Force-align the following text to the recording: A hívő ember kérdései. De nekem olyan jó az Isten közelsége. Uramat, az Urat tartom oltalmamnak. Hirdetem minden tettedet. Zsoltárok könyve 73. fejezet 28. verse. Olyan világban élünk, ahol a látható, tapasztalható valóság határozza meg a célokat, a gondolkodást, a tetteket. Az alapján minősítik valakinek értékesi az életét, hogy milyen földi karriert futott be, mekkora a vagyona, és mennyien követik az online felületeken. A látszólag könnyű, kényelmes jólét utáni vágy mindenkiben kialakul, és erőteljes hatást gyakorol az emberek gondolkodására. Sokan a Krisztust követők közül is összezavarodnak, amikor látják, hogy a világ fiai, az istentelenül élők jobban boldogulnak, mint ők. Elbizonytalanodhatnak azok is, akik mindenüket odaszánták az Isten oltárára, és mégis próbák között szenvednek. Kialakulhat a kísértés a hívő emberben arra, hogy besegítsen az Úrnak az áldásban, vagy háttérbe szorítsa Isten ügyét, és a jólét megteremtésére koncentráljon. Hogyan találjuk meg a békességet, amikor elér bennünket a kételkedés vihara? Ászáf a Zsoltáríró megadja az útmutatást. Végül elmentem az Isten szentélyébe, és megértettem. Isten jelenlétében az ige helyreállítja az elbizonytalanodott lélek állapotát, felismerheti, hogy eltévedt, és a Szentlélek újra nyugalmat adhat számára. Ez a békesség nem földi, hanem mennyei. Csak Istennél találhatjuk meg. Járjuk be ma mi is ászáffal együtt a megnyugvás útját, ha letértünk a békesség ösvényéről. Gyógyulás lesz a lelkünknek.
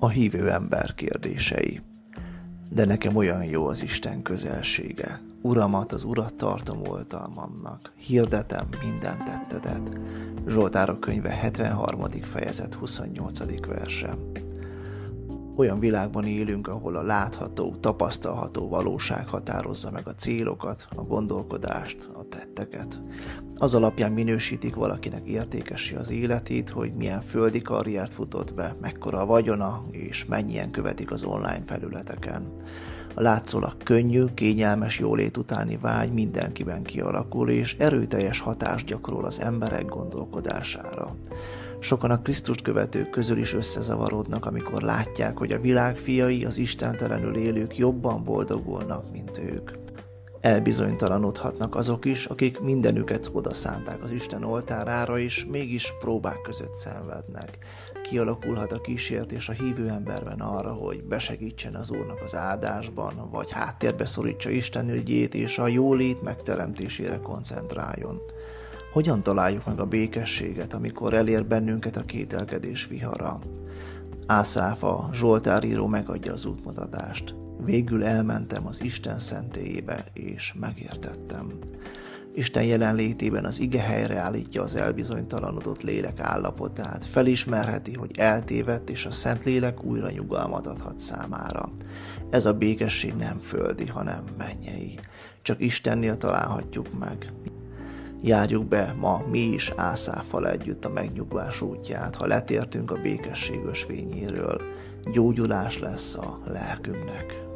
A 0.00 0.08
hívő 0.08 0.50
ember 0.50 0.94
kérdései. 0.94 1.80
De 2.70 2.84
nekem 2.84 3.16
olyan 3.16 3.44
jó 3.44 3.66
az 3.66 3.82
Isten 3.82 4.22
közelsége. 4.22 5.20
Uramat, 5.42 5.92
az 5.92 6.04
Urat 6.04 6.34
tartom 6.34 6.88
oltalmamnak. 6.88 7.92
Hirdetem 7.96 8.68
minden 8.82 9.24
tettedet. 9.24 9.98
Zsoltárok 10.48 11.00
könyve 11.00 11.30
73. 11.30 12.08
fejezet 12.08 12.74
28. 12.74 13.66
verse. 13.66 14.16
Olyan 15.58 15.78
világban 15.78 16.24
élünk, 16.24 16.68
ahol 16.68 16.96
a 16.96 17.02
látható, 17.02 17.76
tapasztalható 17.80 18.68
valóság 18.68 19.28
határozza 19.28 19.90
meg 19.90 20.08
a 20.08 20.14
célokat, 20.14 20.88
a 20.96 21.02
gondolkodást, 21.02 22.10
a 22.14 22.28
tetteket. 22.28 23.00
Az 23.56 23.74
alapján 23.74 24.12
minősítik 24.12 24.74
valakinek 24.74 25.26
értékesi 25.26 25.94
az 25.94 26.10
életét, 26.10 26.70
hogy 26.70 26.94
milyen 26.94 27.20
földi 27.20 27.62
karriert 27.62 28.14
futott 28.14 28.54
be, 28.54 28.76
mekkora 28.80 29.20
a 29.20 29.26
vagyona, 29.26 29.84
és 29.90 30.24
mennyien 30.24 30.70
követik 30.70 31.10
az 31.10 31.24
online 31.24 31.62
felületeken. 31.66 32.52
A 33.14 33.22
látszólag 33.22 33.76
könnyű, 33.82 34.24
kényelmes 34.34 34.98
jólét 34.98 35.36
utáni 35.36 35.76
vágy 35.76 36.12
mindenkiben 36.12 36.82
kialakul, 36.82 37.50
és 37.50 37.76
erőteljes 37.78 38.40
hatást 38.40 38.86
gyakorol 38.86 39.24
az 39.24 39.40
emberek 39.40 39.86
gondolkodására. 39.86 41.16
Sokan 41.80 42.10
a 42.10 42.22
Krisztust 42.22 42.62
követők 42.62 43.10
közül 43.10 43.38
is 43.38 43.54
összezavarodnak, 43.54 44.46
amikor 44.46 44.82
látják, 44.82 45.38
hogy 45.38 45.52
a 45.52 45.60
világ 45.60 45.96
fiai, 45.96 46.44
az 46.44 46.58
istentelenül 46.58 47.36
élők 47.36 47.76
jobban 47.76 48.24
boldogulnak, 48.24 49.12
mint 49.12 49.38
ők. 49.38 49.70
Elbizonytalanodhatnak 50.40 51.74
azok 51.74 52.04
is, 52.04 52.24
akik 52.24 52.60
mindenüket 52.60 53.30
odaszánták 53.32 54.02
az 54.02 54.10
Isten 54.10 54.44
oltárára, 54.44 55.18
és 55.18 55.46
mégis 55.50 55.92
próbák 55.98 56.40
között 56.40 56.74
szenvednek. 56.74 57.58
Kialakulhat 58.02 58.72
a 58.72 58.80
kísértés 58.80 59.48
a 59.48 59.52
hívő 59.52 59.88
emberben 59.88 60.40
arra, 60.40 60.72
hogy 60.72 61.04
besegítsen 61.04 61.74
az 61.74 61.90
Úrnak 61.90 62.22
az 62.22 62.34
áldásban, 62.34 63.28
vagy 63.30 63.50
háttérbe 63.50 64.06
szorítsa 64.06 64.50
Isten 64.50 64.90
ügyét, 64.90 65.34
és 65.34 65.58
a 65.58 65.66
jólét 65.66 66.22
megteremtésére 66.22 67.18
koncentráljon. 67.18 68.20
Hogyan 68.92 69.22
találjuk 69.22 69.66
meg 69.66 69.80
a 69.80 69.86
békességet, 69.86 70.74
amikor 70.74 71.14
elér 71.14 71.46
bennünket 71.46 71.96
a 71.96 72.04
kételkedés 72.04 72.86
vihara? 72.86 73.38
Ászáf 74.26 74.82
a 74.82 75.08
Zsoltáríró 75.12 75.86
megadja 75.86 76.32
az 76.32 76.44
útmutatást. 76.44 77.34
Végül 77.64 78.04
elmentem 78.04 78.66
az 78.66 78.82
Isten 78.82 79.18
szentélyébe, 79.18 80.04
és 80.12 80.54
megértettem. 80.60 81.52
Isten 82.34 82.64
jelenlétében 82.64 83.44
az 83.44 83.60
ige 83.60 83.80
helyreállítja 83.80 84.62
az 84.62 84.76
elbizonytalanodott 84.76 85.82
lélek 85.82 86.20
állapotát, 86.20 87.04
felismerheti, 87.04 87.94
hogy 87.94 88.10
eltévedt, 88.18 88.90
és 88.90 89.06
a 89.06 89.10
Szentlélek 89.10 89.84
újra 89.84 90.10
nyugalmat 90.10 90.66
adhat 90.66 91.00
számára. 91.00 91.72
Ez 92.30 92.46
a 92.46 92.52
békesség 92.52 93.14
nem 93.14 93.38
földi, 93.38 93.86
hanem 93.86 94.24
mennyei. 94.38 94.98
Csak 95.42 95.60
Istennél 95.60 96.16
találhatjuk 96.16 96.98
meg. 96.98 97.32
Járjuk 98.22 98.64
be 98.64 98.94
ma 98.98 99.22
mi 99.30 99.38
is 99.38 99.72
ászáffal 99.76 100.48
együtt 100.48 100.84
a 100.84 100.90
megnyugvás 100.90 101.60
útját, 101.60 102.16
ha 102.16 102.26
letértünk 102.26 102.90
a 102.90 103.00
békesség 103.02 103.64
ösvényéről. 103.64 104.60
Gyógyulás 105.12 105.78
lesz 105.78 106.16
a 106.16 106.38
lelkünknek. 106.46 107.47